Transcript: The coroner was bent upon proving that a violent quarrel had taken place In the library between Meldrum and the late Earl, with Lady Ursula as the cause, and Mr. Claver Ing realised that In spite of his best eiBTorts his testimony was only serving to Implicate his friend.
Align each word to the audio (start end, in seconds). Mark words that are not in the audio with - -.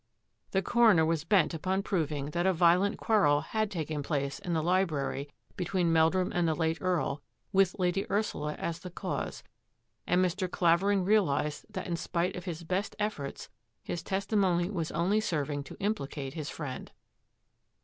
The 0.49 0.63
coroner 0.63 1.05
was 1.05 1.23
bent 1.23 1.53
upon 1.53 1.83
proving 1.83 2.31
that 2.31 2.47
a 2.47 2.53
violent 2.53 2.97
quarrel 2.97 3.41
had 3.41 3.69
taken 3.69 4.01
place 4.01 4.39
In 4.39 4.53
the 4.53 4.63
library 4.63 5.29
between 5.55 5.93
Meldrum 5.93 6.31
and 6.33 6.47
the 6.47 6.55
late 6.55 6.79
Earl, 6.81 7.21
with 7.53 7.75
Lady 7.77 8.07
Ursula 8.09 8.55
as 8.55 8.79
the 8.79 8.89
cause, 8.89 9.43
and 10.07 10.25
Mr. 10.25 10.49
Claver 10.49 10.89
Ing 10.91 11.05
realised 11.05 11.67
that 11.69 11.85
In 11.85 11.97
spite 11.97 12.35
of 12.35 12.45
his 12.45 12.63
best 12.63 12.95
eiBTorts 12.99 13.49
his 13.83 14.01
testimony 14.01 14.71
was 14.71 14.91
only 14.91 15.19
serving 15.19 15.63
to 15.65 15.77
Implicate 15.79 16.33
his 16.33 16.49
friend. 16.49 16.91